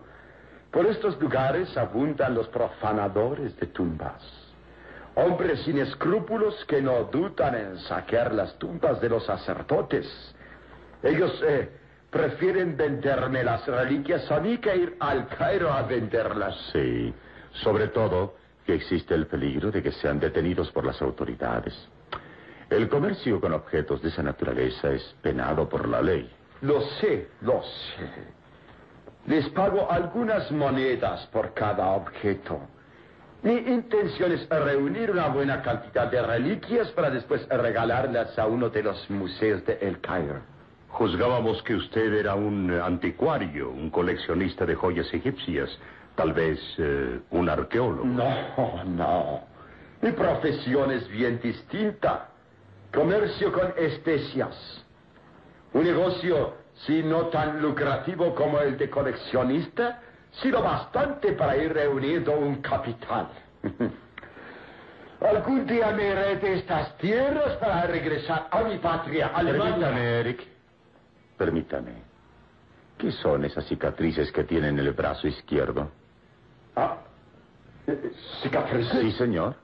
Por 0.71 0.87
estos 0.87 1.19
lugares 1.21 1.77
abundan 1.77 2.33
los 2.33 2.47
profanadores 2.47 3.55
de 3.57 3.67
tumbas. 3.67 4.23
Hombres 5.15 5.61
sin 5.61 5.79
escrúpulos 5.79 6.65
que 6.65 6.81
no 6.81 7.05
dudan 7.05 7.55
en 7.55 7.79
saquear 7.79 8.33
las 8.33 8.57
tumbas 8.59 8.99
de 8.99 9.09
los 9.09 9.25
sacerdotes. 9.25 10.05
Ellos 11.01 11.41
eh, 11.47 11.69
prefieren 12.09 12.75
venderme 12.75 13.43
las 13.43 13.65
reliquias 13.65 14.29
a 14.29 14.39
mí 14.39 14.57
que 14.57 14.75
ir 14.75 14.97
al 14.99 15.27
Cairo 15.27 15.71
a 15.71 15.83
venderlas. 15.83 16.55
Sí, 16.73 17.13
sobre 17.63 17.87
todo 17.87 18.35
que 18.65 18.75
existe 18.75 19.13
el 19.13 19.27
peligro 19.27 19.71
de 19.71 19.81
que 19.81 19.91
sean 19.91 20.19
detenidos 20.19 20.71
por 20.71 20.85
las 20.85 21.01
autoridades. 21.01 21.73
El 22.69 22.89
comercio 22.89 23.39
con 23.39 23.53
objetos 23.53 24.01
de 24.01 24.09
esa 24.09 24.23
naturaleza 24.23 24.91
es 24.91 25.15
penado 25.21 25.69
por 25.69 25.87
la 25.87 26.01
ley. 26.01 26.29
Lo 26.61 26.81
sé, 26.81 27.29
lo 27.41 27.61
sé. 27.61 28.09
Les 29.27 29.47
pago 29.49 29.89
algunas 29.89 30.51
monedas 30.51 31.25
por 31.27 31.53
cada 31.53 31.87
objeto. 31.91 32.59
Mi 33.45 33.57
intención 33.57 34.31
es 34.31 34.49
reunir 34.49 35.11
una 35.11 35.27
buena 35.27 35.61
cantidad 35.61 36.09
de 36.09 36.19
reliquias 36.19 36.87
para 36.93 37.11
después 37.11 37.47
regalarlas 37.47 38.39
a 38.39 38.47
uno 38.47 38.71
de 38.71 38.81
los 38.81 39.07
museos 39.11 39.63
de 39.67 39.77
El 39.81 40.01
Cairo. 40.01 40.41
Juzgábamos 40.89 41.61
que 41.61 41.75
usted 41.75 42.11
era 42.11 42.33
un 42.33 42.71
anticuario, 42.71 43.69
un 43.69 43.91
coleccionista 43.91 44.65
de 44.65 44.73
joyas 44.73 45.13
egipcias. 45.13 45.69
Tal 46.15 46.33
vez 46.33 46.59
eh, 46.79 47.19
un 47.29 47.47
arqueólogo. 47.47 48.03
No, 48.03 48.83
no. 48.83 49.41
Mi 50.01 50.11
profesión 50.13 50.89
es 50.89 51.07
bien 51.07 51.39
distinta. 51.39 52.29
Comercio 52.91 53.51
con 53.51 53.75
especias. 53.77 54.55
Un 55.71 55.83
negocio, 55.83 56.55
si 56.87 57.03
no 57.03 57.27
tan 57.27 57.61
lucrativo 57.61 58.33
como 58.33 58.59
el 58.59 58.75
de 58.75 58.89
coleccionista, 58.89 60.01
sino 60.41 60.61
bastante 60.61 61.33
para 61.33 61.57
ir 61.57 61.73
reuniendo 61.73 62.33
un 62.33 62.61
capital. 62.61 63.29
Algún 65.21 65.65
día 65.65 65.91
me 65.91 66.09
iré 66.09 66.35
de 66.35 66.53
estas 66.55 66.97
tierras 66.97 67.57
para 67.57 67.87
regresar 67.87 68.47
a 68.51 68.63
mi 68.63 68.77
patria, 68.77 69.31
Alemania. 69.33 69.87
Permítame, 69.87 70.19
Eric. 70.19 70.47
Permítame. 71.37 71.91
¿Qué 72.97 73.11
son 73.11 73.45
esas 73.45 73.65
cicatrices 73.65 74.31
que 74.31 74.43
tiene 74.43 74.69
en 74.69 74.79
el 74.79 74.91
brazo 74.91 75.27
izquierdo? 75.27 75.89
Ah, 76.75 76.97
¿cicatrices? 78.41 78.99
Sí, 78.99 79.11
señor. 79.13 79.55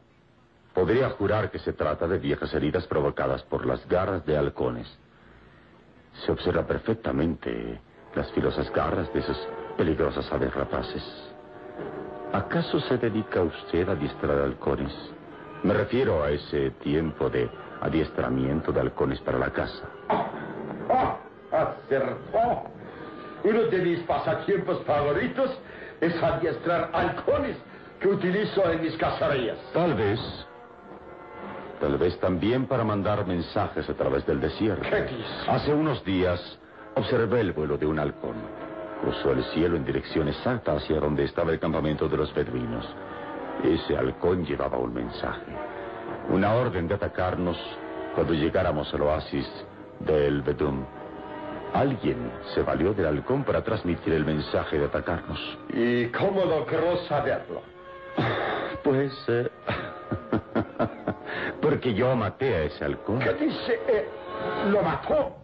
Podría 0.74 1.10
jurar 1.12 1.52
que 1.52 1.60
se 1.60 1.74
trata 1.74 2.08
de 2.08 2.18
viejas 2.18 2.54
heridas 2.54 2.88
provocadas 2.88 3.44
por 3.44 3.66
las 3.66 3.86
garras 3.88 4.26
de 4.26 4.38
halcones. 4.38 4.88
Se 6.26 6.32
observa 6.32 6.66
perfectamente 6.66 7.80
las 8.16 8.32
filosas 8.32 8.72
garras 8.72 9.12
de 9.14 9.20
esas 9.20 9.38
peligrosas 9.78 10.32
aves 10.32 10.54
rapaces. 10.54 11.04
¿Acaso 12.34 12.80
se 12.82 12.98
dedica 12.98 13.42
usted 13.42 13.90
a 13.90 13.94
adiestrar 13.94 14.40
halcones? 14.40 14.94
Me 15.64 15.74
refiero 15.74 16.24
a 16.24 16.32
ese 16.32 16.72
tiempo 16.82 17.30
de 17.30 17.50
adiestramiento 17.82 18.72
de 18.72 18.80
halcones 18.80 19.20
para 19.22 19.38
la 19.38 19.52
caza. 19.52 19.84
¡Ah! 20.90 21.18
¡Acertó! 21.52 22.64
Uno 23.44 23.64
de 23.64 23.78
mis 23.80 24.00
pasatiempos 24.02 24.84
favoritos 24.86 25.52
es 26.00 26.22
adiestrar 26.24 26.90
halcones 26.94 27.58
que 28.00 28.08
utilizo 28.08 28.70
en 28.72 28.82
mis 28.82 28.96
cacerías. 28.98 29.58
Tal 29.74 29.94
vez. 29.94 30.20
Tal 31.80 31.98
vez 31.98 32.18
también 32.20 32.66
para 32.68 32.84
mandar 32.84 33.26
mensajes 33.26 33.90
a 33.90 33.94
través 33.94 34.26
del 34.26 34.40
desierto. 34.40 34.88
¿Qué 34.90 35.02
dice? 35.04 35.50
Hace 35.52 35.74
unos 35.74 36.04
días 36.06 36.40
observé 36.96 37.42
el 37.42 37.54
vuelo 37.54 37.78
de 37.78 37.86
un 37.86 38.00
halcón. 38.00 38.36
Cruzó 39.02 39.32
el 39.32 39.44
cielo 39.46 39.78
en 39.78 39.86
dirección 39.86 40.28
exacta 40.28 40.74
hacia 40.74 41.00
donde 41.00 41.24
estaba 41.24 41.52
el 41.52 41.60
campamento 41.60 42.08
de 42.08 42.18
los 42.18 42.34
beduinos. 42.34 42.88
Ese 43.64 43.98
halcón 43.98 44.46
llevaba 44.46 44.78
un 44.78 44.94
mensaje. 44.94 45.52
Una 46.30 46.54
orden 46.54 46.88
de 46.88 46.96
atacarnos 46.96 47.58
cuando 48.14 48.34
llegáramos 48.34 48.94
al 48.94 49.02
oasis 49.02 49.48
del 50.00 50.42
Bedum. 50.42 50.86
Alguien 51.74 52.32
se 52.54 52.62
valió 52.62 52.94
del 52.94 53.08
halcón 53.08 53.44
para 53.44 53.64
transmitir 53.64 54.14
el 54.14 54.26
mensaje 54.26 54.78
de 54.78 54.86
atacarnos. 54.86 55.40
¿Y 55.70 56.08
cómo 56.08 56.46
logró 56.46 56.98
saberlo? 57.08 57.62
Pues... 58.84 59.14
eh, 59.28 59.48
porque 61.62 61.94
yo 61.94 62.16
maté 62.16 62.56
a 62.56 62.64
ese 62.64 62.84
halcón. 62.84 63.20
¿Qué 63.20 63.34
dice? 63.34 63.80
Eh, 63.88 64.10
¿Lo 64.70 64.82
mató? 64.82 65.36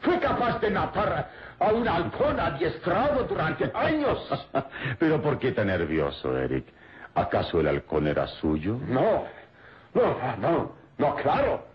Fue 0.00 0.18
capaz 0.18 0.58
de 0.60 0.70
matar 0.70 1.30
a 1.58 1.72
un 1.72 1.86
halcón 1.88 2.38
adiestrado 2.40 3.24
durante 3.24 3.70
años. 3.74 4.18
Pero 4.98 5.20
¿por 5.22 5.38
qué 5.38 5.52
tan 5.52 5.68
nervioso, 5.68 6.36
Eric? 6.36 6.66
¿Acaso 7.14 7.60
el 7.60 7.68
halcón 7.68 8.06
era 8.06 8.26
suyo? 8.26 8.78
No, 8.88 9.24
no, 9.94 10.36
no, 10.38 10.72
no, 10.98 11.14
claro. 11.16 11.66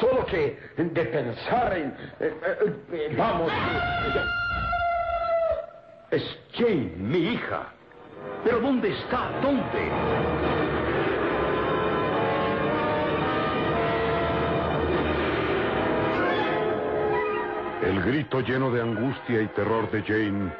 Solo 0.00 0.26
que 0.26 0.58
de 0.76 1.04
pensar 1.06 1.76
en... 1.76 1.88
eh, 2.20 2.34
eh, 2.46 2.72
eh, 2.92 3.14
vamos... 3.16 3.50
Es 6.10 6.38
Jane, 6.54 6.92
mi 6.96 7.18
hija. 7.18 7.68
¿Pero 8.44 8.60
dónde 8.60 8.90
está? 8.90 9.30
¿Dónde? 9.42 10.87
El 17.82 18.02
grito 18.02 18.40
lleno 18.40 18.70
de 18.70 18.82
angustia 18.82 19.40
y 19.40 19.46
terror 19.48 19.90
de 19.90 20.02
Jane 20.02 20.52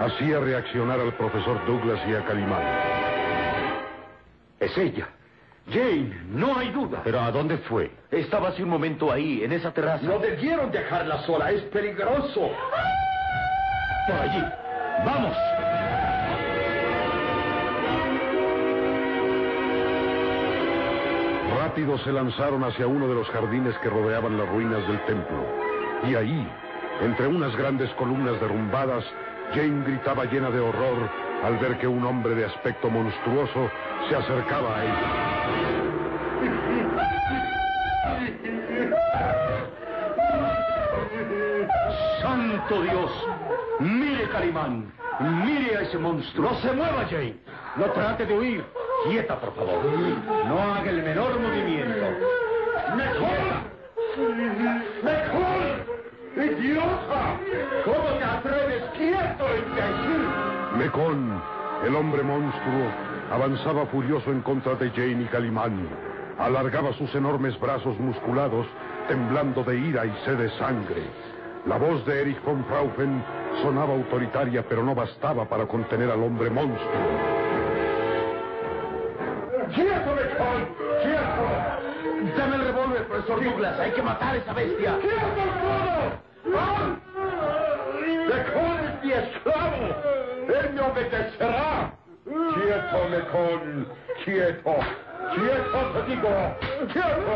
hacía 0.00 0.40
reaccionar 0.40 0.98
al 0.98 1.14
profesor 1.14 1.64
Douglas 1.66 2.00
y 2.08 2.14
a 2.14 2.24
Calimán. 2.24 2.62
Es 4.58 4.76
ella. 4.76 5.08
Jane, 5.70 6.20
no 6.30 6.58
hay 6.58 6.70
duda. 6.72 7.00
¿Pero 7.04 7.20
a 7.20 7.30
dónde 7.30 7.58
fue? 7.58 7.90
Estaba 8.10 8.48
hace 8.48 8.62
un 8.62 8.68
momento 8.68 9.10
ahí, 9.10 9.44
en 9.44 9.52
esa 9.52 9.72
terraza. 9.72 10.04
No 10.04 10.18
debieron 10.18 10.70
dejarla 10.70 11.18
sola, 11.22 11.50
es 11.52 11.62
peligroso. 11.62 12.50
Por 14.06 14.16
allí. 14.16 14.44
¡Vamos! 15.06 15.36
Rápido 21.56 21.98
se 21.98 22.12
lanzaron 22.12 22.62
hacia 22.64 22.86
uno 22.86 23.08
de 23.08 23.14
los 23.14 23.28
jardines 23.30 23.76
que 23.78 23.88
rodeaban 23.88 24.36
las 24.36 24.48
ruinas 24.48 24.86
del 24.86 25.00
templo. 25.06 25.46
Y 26.06 26.14
ahí, 26.14 26.48
entre 27.02 27.26
unas 27.26 27.54
grandes 27.56 27.90
columnas 27.94 28.40
derrumbadas, 28.40 29.04
Jane 29.54 29.84
gritaba 29.84 30.24
llena 30.24 30.50
de 30.50 30.60
horror 30.60 31.10
al 31.44 31.58
ver 31.58 31.78
que 31.78 31.86
un 31.86 32.04
hombre 32.04 32.34
de 32.34 32.46
aspecto 32.46 32.88
monstruoso 32.88 33.70
se 34.08 34.16
acercaba 34.16 34.76
a 34.76 34.84
ella. 34.84 35.34
¡Santo 42.22 42.82
Dios! 42.82 43.10
Mire, 43.80 44.28
Calimán. 44.30 44.92
Mire 45.44 45.76
a 45.76 45.80
ese 45.82 45.98
monstruo. 45.98 46.50
No 46.50 46.56
se 46.60 46.72
mueva, 46.72 47.04
Jane. 47.10 47.36
No 47.76 47.84
trate 47.86 48.26
de 48.26 48.38
huir. 48.38 48.64
Quieta, 49.04 49.38
por 49.38 49.54
favor. 49.54 49.84
No 50.46 50.58
haga 50.58 50.90
el 50.90 51.02
menor 51.02 51.38
movimiento. 51.38 52.06
¡Mejor! 52.96 53.74
¡Mejor! 55.02 55.93
¡Idiota! 56.36 57.38
¿Cómo 57.84 58.18
te 58.18 58.24
atreves 58.24 58.82
quieto? 58.96 59.44
Mecón, 60.76 61.40
el 61.86 61.94
hombre 61.94 62.24
monstruo, 62.24 62.90
avanzaba 63.30 63.86
furioso 63.86 64.32
en 64.32 64.40
contra 64.40 64.74
de 64.74 64.90
Jane 64.90 65.22
y 65.22 65.26
Calimán. 65.26 65.88
Alargaba 66.38 66.92
sus 66.94 67.14
enormes 67.14 67.58
brazos 67.60 67.98
musculados, 68.00 68.66
temblando 69.06 69.62
de 69.62 69.78
ira 69.78 70.06
y 70.06 70.12
sed 70.24 70.38
de 70.38 70.50
sangre. 70.58 71.04
La 71.66 71.78
voz 71.78 72.04
de 72.04 72.22
Erich 72.22 72.42
von 72.42 72.64
Fraufen 72.64 73.22
sonaba 73.62 73.94
autoritaria, 73.94 74.64
pero 74.68 74.82
no 74.82 74.94
bastaba 74.94 75.48
para 75.48 75.66
contener 75.66 76.10
al 76.10 76.22
hombre 76.22 76.50
monstruo. 76.50 77.33
Profesor 83.04 83.44
Douglas. 83.44 83.78
Hay 83.80 83.90
que 83.92 84.02
matar 84.02 84.34
a 84.34 84.38
esa 84.38 84.52
bestia. 84.52 84.98
¡Quieto 85.00 85.44
todo! 85.62 86.58
¡Ah! 86.58 86.96
¡Mejor 88.04 88.80
es 88.84 89.04
mi 89.04 89.12
esclavo! 89.12 89.86
¡Él 90.48 90.72
me 90.74 90.80
obedecerá! 90.80 91.92
¡Quieto, 92.24 93.08
Mecón! 93.10 93.86
¡Quieto! 94.24 94.76
¡Quieto, 95.34 95.78
te 95.92 96.10
digo! 96.10 96.30
¡Quieto! 96.92 97.34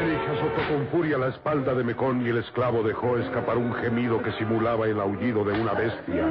Erich 0.00 0.28
azotó 0.28 0.72
con 0.72 0.86
furia 0.88 1.18
la 1.18 1.28
espalda 1.28 1.74
de 1.74 1.84
Mecón 1.84 2.24
y 2.24 2.28
el 2.30 2.38
esclavo 2.38 2.82
dejó 2.82 3.18
escapar 3.18 3.56
un 3.56 3.74
gemido 3.74 4.22
que 4.22 4.32
simulaba 4.32 4.86
el 4.86 5.00
aullido 5.00 5.44
de 5.44 5.60
una 5.60 5.72
bestia. 5.72 6.24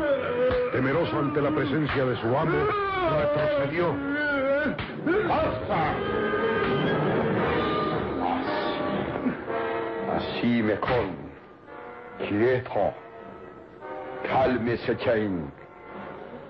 Temeroso 0.72 1.20
ante 1.20 1.41
la 1.41 1.51
presencia 1.51 2.06
de 2.06 2.15
su 2.17 2.38
amo, 2.38 2.67
retrocedió. 3.20 3.94
¡Basta! 5.27 6.47
Así, 10.48 10.63
Mecón. 10.63 11.13
Quieto. 12.20 12.94
Cálmese, 14.24 14.96
Jane. 14.96 15.51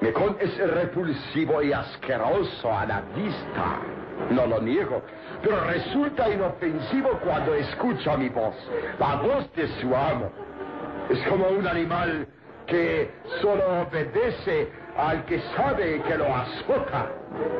Mecón 0.01 0.37
es 0.39 0.55
repulsivo 0.71 1.63
y 1.63 1.73
asqueroso 1.73 2.71
a 2.71 2.85
la 2.85 3.01
vista. 3.15 3.79
No 4.29 4.45
lo 4.45 4.61
niego, 4.61 5.01
pero 5.41 5.63
resulta 5.63 6.29
inofensivo 6.29 7.09
cuando 7.23 7.55
escucha 7.55 8.17
mi 8.17 8.29
voz, 8.29 8.55
la 8.99 9.15
voz 9.15 9.51
de 9.55 9.67
su 9.79 9.95
amo. 9.95 10.29
Es 11.09 11.19
como 11.27 11.47
un 11.47 11.67
animal 11.67 12.27
que 12.67 13.09
solo 13.41 13.81
obedece 13.81 14.69
al 14.95 15.25
que 15.25 15.39
sabe 15.55 16.01
que 16.03 16.17
lo 16.17 16.35
azota. 16.35 17.09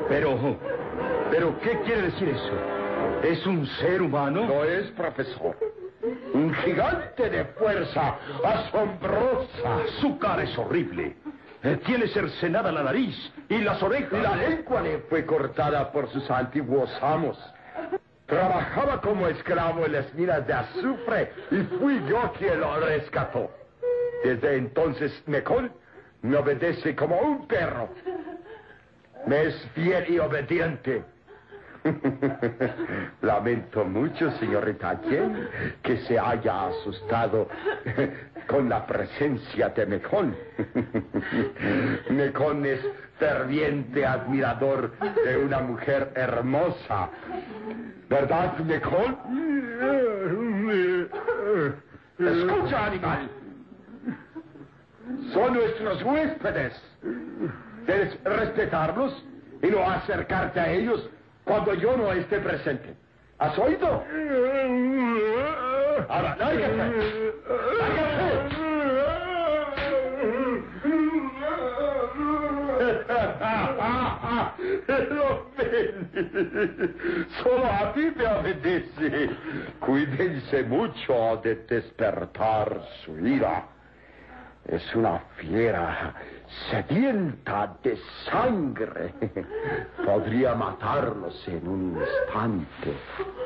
Pero, 0.07 0.57
pero, 1.31 1.59
¿qué 1.61 1.79
quiere 1.81 2.03
decir 2.03 2.29
eso? 2.29 2.53
¿Es 3.23 3.45
un 3.47 3.65
ser 3.65 4.03
humano? 4.03 4.45
No 4.45 4.63
es, 4.63 4.87
profesor. 4.91 5.55
Un 6.33 6.53
gigante 6.53 7.29
de 7.29 7.45
fuerza 7.45 8.15
asombrosa. 8.43 9.81
Su 10.01 10.17
cara 10.19 10.43
es 10.43 10.57
horrible. 10.57 11.15
Eh, 11.63 11.79
Tiene 11.85 12.07
cercenada 12.07 12.71
la 12.71 12.83
nariz 12.83 13.15
y 13.49 13.57
las 13.59 13.81
orejas. 13.81 14.21
La 14.21 14.35
lengua 14.35 14.81
le 14.81 14.99
fue 15.09 15.25
cortada 15.25 15.91
por 15.91 16.09
sus 16.11 16.29
antiguos 16.29 16.89
amos. 17.01 17.37
Trabajaba 18.27 18.99
como 19.01 19.27
esclavo 19.27 19.85
en 19.85 19.93
las 19.93 20.13
minas 20.13 20.45
de 20.45 20.53
azufre 20.53 21.31
y 21.49 21.61
fui 21.79 22.01
yo 22.09 22.33
quien 22.37 22.59
lo 22.59 22.79
rescató. 22.81 23.49
Desde 24.23 24.57
entonces, 24.57 25.23
Mecón 25.27 25.71
me 26.21 26.35
obedece 26.37 26.95
como 26.95 27.17
un 27.19 27.47
perro. 27.47 27.89
Me 29.25 29.43
es 29.43 29.55
fiel 29.73 30.09
y 30.09 30.19
obediente. 30.19 31.03
Lamento 33.21 33.85
mucho, 33.85 34.31
señorita 34.39 34.99
Jen, 35.07 35.47
que 35.83 35.97
se 35.97 36.19
haya 36.19 36.67
asustado 36.67 37.47
con 38.47 38.69
la 38.69 38.85
presencia 38.85 39.69
de 39.69 39.85
Mecón. 39.85 40.35
Mecón 42.09 42.65
es 42.65 42.79
ferviente 43.19 44.05
admirador 44.05 44.91
de 45.25 45.37
una 45.37 45.59
mujer 45.59 46.11
hermosa. 46.15 47.09
¿Verdad, 48.09 48.57
Mecón? 48.59 49.17
Escucha, 52.19 52.85
animal. 52.85 53.29
Son 55.33 55.53
nuestros 55.53 56.03
huéspedes. 56.03 56.73
Debes 57.85 58.21
respetarlos 58.23 59.25
y 59.61 59.67
no 59.67 59.89
acercarte 59.89 60.59
a 60.59 60.71
ellos 60.71 61.09
cuando 61.47 61.73
yo 61.73 61.95
no 61.95 62.11
esté 62.11 62.39
presente. 62.39 62.93
¿Has 63.39 63.57
oído? 63.57 64.03
Ahora, 66.09 66.35
lárgate. 66.37 66.77
Lárgate. 67.79 68.57
Solo 77.43 77.65
a 77.65 77.93
ti 77.93 78.11
me 78.15 78.25
obedece. 78.27 79.29
Cuídense 79.79 80.63
mucho 80.63 81.39
de 81.43 81.55
despertar 81.67 82.81
su 83.05 83.17
ira. 83.25 83.76
Es 84.67 84.95
una 84.95 85.19
fiera 85.37 86.13
sedienta 86.69 87.77
de 87.83 87.97
sangre. 88.25 89.13
Podría 90.05 90.55
matarlos 90.55 91.47
en 91.47 91.67
un 91.67 91.97
instante. 92.01 92.93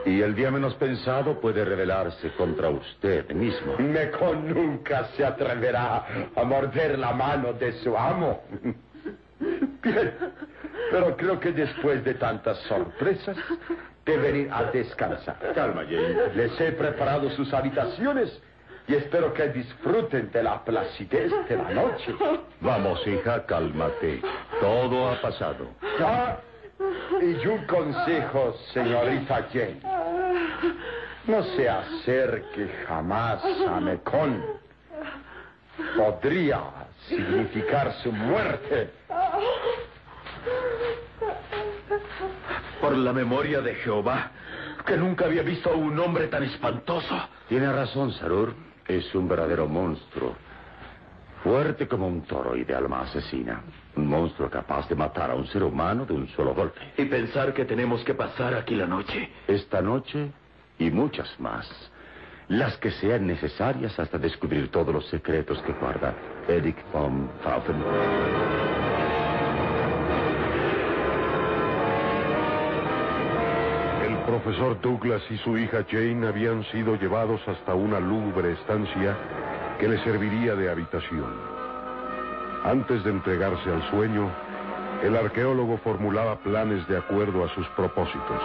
Y 0.06 0.22
el 0.22 0.34
día 0.34 0.50
menos 0.50 0.74
pensado 0.76 1.40
puede 1.40 1.64
rebelarse 1.64 2.32
contra 2.32 2.70
usted 2.70 3.30
mismo. 3.32 3.78
Mecón 3.78 4.54
nunca 4.54 5.06
se 5.16 5.24
atreverá 5.24 6.06
a 6.36 6.44
morder 6.44 6.98
la 6.98 7.14
mano 7.14 7.54
de 7.54 7.74
su 7.84 7.96
amo. 7.96 8.42
Bien, 9.84 10.14
pero 10.92 11.16
creo 11.18 11.40
que 11.40 11.52
después 11.52 12.04
de 12.04 12.16
tantas 12.16 12.58
sorpresas, 12.60 13.38
deben 14.06 14.36
ir 14.36 14.50
a 14.52 14.64
descansar. 14.66 15.38
Calma, 15.54 15.84
Jane. 15.84 16.34
Les 16.36 16.60
he 16.60 16.72
preparado 16.72 17.30
sus 17.32 17.54
habitaciones 17.54 18.42
y 18.92 18.96
espero 18.96 19.34
que 19.34 19.48
disfruten 19.48 20.30
de 20.32 20.44
la 20.44 20.62
placidez 20.66 21.32
de 21.48 21.56
la 21.56 21.70
noche. 21.70 22.14
Vamos, 22.60 23.00
hija, 23.08 23.46
cálmate. 23.46 24.22
Todo 24.60 25.12
ha 25.12 25.22
pasado. 25.22 25.68
Ah, 26.02 26.38
y 27.22 27.48
un 27.48 27.66
consejo, 27.68 28.54
señorita 28.74 29.48
Jane. 29.54 29.80
No 31.26 31.42
se 31.56 31.70
acerque 31.70 32.70
jamás 32.86 33.42
a 33.66 33.80
Mecón. 33.80 34.44
Podría 35.96 36.60
significar 37.08 37.94
su 38.04 38.12
muerte. 38.12 38.90
Por 42.82 42.98
la 42.98 43.14
memoria 43.14 43.62
de 43.62 43.76
Jehová, 43.76 44.32
que 44.86 44.98
nunca 44.98 45.26
había 45.26 45.44
visto 45.44 45.70
a 45.70 45.76
un 45.76 45.98
hombre 45.98 46.28
tan 46.28 46.44
espantoso. 46.44 47.16
Tiene 47.48 47.72
razón, 47.72 48.12
Sarur. 48.14 48.71
Es 48.92 49.16
un 49.16 49.26
verdadero 49.26 49.70
monstruo. 49.70 50.36
Fuerte 51.42 51.88
como 51.88 52.10
un 52.10 52.24
toro 52.24 52.58
y 52.58 52.66
de 52.66 52.76
alma 52.76 53.04
asesina. 53.04 53.62
Un 53.96 54.06
monstruo 54.06 54.50
capaz 54.50 54.90
de 54.90 54.96
matar 54.96 55.32
a 55.32 55.36
un 55.36 55.48
ser 55.48 55.64
humano 55.64 56.06
de 56.06 56.12
un 56.14 56.28
solo 56.28 56.54
golpe. 56.54 56.82
Y 56.98 57.06
pensar 57.06 57.54
que 57.54 57.64
tenemos 57.64 58.04
que 58.04 58.14
pasar 58.14 58.54
aquí 58.54 58.76
la 58.76 58.88
noche. 58.88 59.30
Esta 59.48 59.82
noche 59.82 60.30
y 60.78 60.92
muchas 60.92 61.40
más. 61.40 61.70
Las 62.50 62.76
que 62.80 62.92
sean 62.92 63.28
necesarias 63.28 63.98
hasta 63.98 64.18
descubrir 64.18 64.70
todos 64.72 64.94
los 64.94 65.08
secretos 65.08 65.62
que 65.62 65.72
guarda 65.72 66.14
Eric 66.50 66.76
von 66.92 67.30
Fraufen. 67.42 68.91
Profesor 74.44 74.80
Douglas 74.82 75.22
y 75.30 75.38
su 75.38 75.56
hija 75.56 75.86
Jane 75.88 76.28
habían 76.28 76.64
sido 76.72 76.96
llevados 76.96 77.42
hasta 77.48 77.76
una 77.76 78.00
lúgubre 78.00 78.54
estancia 78.54 79.16
que 79.80 79.88
le 79.88 80.04
serviría 80.04 80.56
de 80.56 80.70
habitación. 80.70 81.32
Antes 82.64 83.04
de 83.04 83.12
entregarse 83.12 83.70
al 83.70 83.88
sueño, 83.92 84.32
el 85.04 85.16
arqueólogo 85.16 85.78
formulaba 85.78 86.40
planes 86.40 86.88
de 86.88 86.98
acuerdo 86.98 87.44
a 87.44 87.54
sus 87.54 87.68
propósitos. 87.70 88.42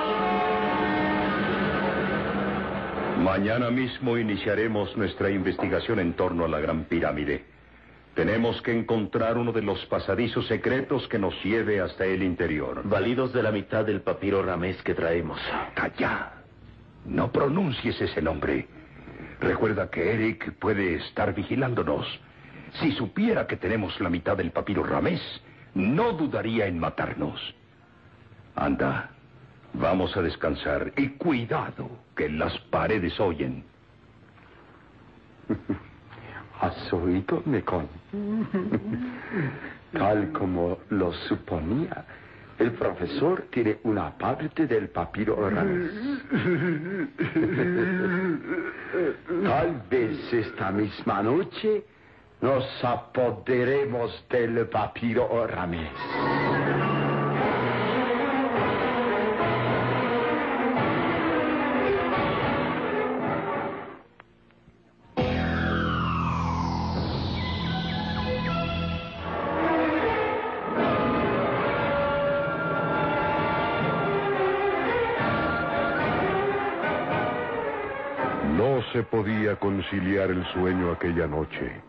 Mañana 3.22 3.70
mismo 3.70 4.18
iniciaremos 4.18 4.94
nuestra 4.98 5.30
investigación 5.30 5.98
en 6.00 6.12
torno 6.12 6.44
a 6.44 6.48
la 6.48 6.60
Gran 6.60 6.84
Pirámide. 6.84 7.55
Tenemos 8.16 8.62
que 8.62 8.72
encontrar 8.72 9.36
uno 9.36 9.52
de 9.52 9.60
los 9.60 9.84
pasadizos 9.86 10.46
secretos 10.46 11.06
que 11.06 11.18
nos 11.18 11.34
lleve 11.44 11.82
hasta 11.82 12.06
el 12.06 12.22
interior. 12.22 12.80
Validos 12.88 13.30
de 13.34 13.42
la 13.42 13.52
mitad 13.52 13.84
del 13.84 14.00
papiro 14.00 14.42
ramés 14.42 14.80
que 14.82 14.94
traemos. 14.94 15.38
Calla. 15.74 16.32
No 17.04 17.30
pronuncies 17.30 18.00
ese 18.00 18.22
nombre. 18.22 18.68
Recuerda 19.38 19.90
que 19.90 20.14
Eric 20.14 20.54
puede 20.54 20.94
estar 20.94 21.34
vigilándonos. 21.34 22.06
Si 22.80 22.92
supiera 22.92 23.46
que 23.46 23.58
tenemos 23.58 24.00
la 24.00 24.08
mitad 24.08 24.34
del 24.34 24.50
papiro 24.50 24.82
ramés, 24.82 25.20
no 25.74 26.14
dudaría 26.14 26.66
en 26.68 26.78
matarnos. 26.78 27.38
Anda, 28.54 29.10
vamos 29.74 30.16
a 30.16 30.22
descansar 30.22 30.90
y 30.96 31.10
cuidado 31.10 31.90
que 32.16 32.30
las 32.30 32.56
paredes 32.70 33.20
oyen. 33.20 33.62
¿Has 36.60 36.92
oído, 36.92 37.42
Mecón? 37.44 37.88
Tal 39.92 40.32
como 40.32 40.78
lo 40.90 41.12
suponía, 41.12 42.04
el 42.58 42.72
profesor 42.72 43.46
tiene 43.50 43.78
una 43.84 44.16
parte 44.16 44.66
del 44.66 44.88
papiro 44.88 45.50
Ramés. 45.50 45.90
Tal 49.44 49.82
vez 49.90 50.32
esta 50.32 50.70
misma 50.70 51.22
noche 51.22 51.84
nos 52.40 52.84
apoderemos 52.84 54.24
del 54.30 54.66
papiro 54.68 55.46
Ramés. 55.46 55.92
Se 78.96 79.02
podía 79.02 79.56
conciliar 79.56 80.30
el 80.30 80.42
sueño 80.54 80.90
aquella 80.90 81.26
noche. 81.26 81.82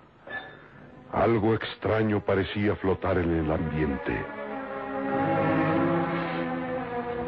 Algo 1.13 1.53
extraño 1.53 2.19
parecía 2.19 2.75
flotar 2.75 3.17
en 3.17 3.33
el 3.33 3.49
ambiente. 3.49 4.25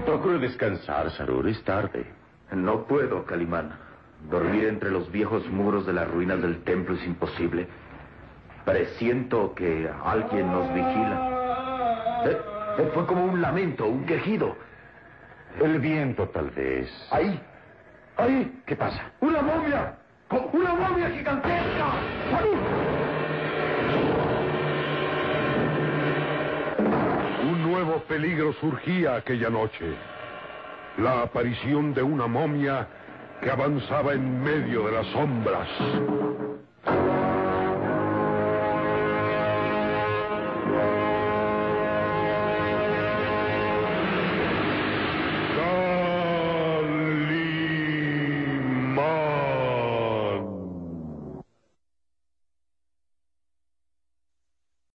Procure 0.06 0.38
descansar, 0.40 1.10
Sarur. 1.12 1.48
Es 1.48 1.64
tarde. 1.64 2.06
No 2.52 2.84
puedo, 2.88 3.24
Calimán. 3.24 3.72
Dormir 4.30 4.66
entre 4.66 4.92
los 4.92 5.10
viejos 5.14 5.48
muros 5.48 5.86
de 5.86 5.94
las 5.94 6.12
ruinas 6.12 6.42
del 6.42 6.62
templo 6.64 6.96
es 6.96 7.06
imposible. 7.06 7.66
Presiento 8.66 9.56
que 9.56 9.90
alguien 10.04 10.52
nos 10.52 10.74
vigila. 10.74 12.22
Eh, 12.26 12.38
eh, 12.80 12.92
fue 12.94 13.06
como 13.06 13.24
un 13.24 13.42
lamento, 13.42 13.88
un 13.88 14.06
quejido. 14.06 14.58
El 15.58 15.80
viento, 15.80 16.28
tal 16.28 16.50
vez. 16.50 16.92
¡Ahí! 17.12 17.42
¡Ahí! 18.20 18.62
¿Qué 18.66 18.76
pasa? 18.76 19.02
¡Una 19.22 19.42
momia! 19.42 19.96
¡Co- 20.28 20.50
¡Una 20.54 20.74
momia 20.74 21.10
gigantesca! 21.10 21.88
¡Salud! 22.32 22.58
Un 27.50 27.64
nuevo 27.72 28.00
peligro 28.08 28.54
surgía 28.54 29.16
aquella 29.16 29.50
noche. 29.50 29.96
La 30.98 31.22
aparición 31.22 31.94
de 31.94 32.04
una 32.04 32.28
momia 32.28 32.88
que 33.42 33.50
avanzaba 33.50 34.14
en 34.14 34.44
medio 34.44 34.86
de 34.86 34.92
las 34.92 35.08
sombras. 35.08 35.68